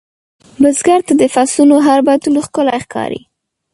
[0.61, 3.21] بزګر ته د فصلونـو هر بدلون ښکلی ښکاري